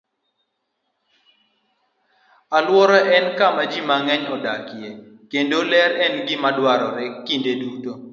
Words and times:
Alwora 2.57 2.99
en 3.15 3.25
kama 3.37 3.63
ji 3.71 3.79
mang'eny 3.89 4.23
odakie, 4.35 4.89
kendo 5.31 5.57
ler 5.71 5.91
en 6.05 6.13
gima 6.27 6.49
dwarore 6.57 7.05
kinde 7.27 7.51
duto. 7.61 7.91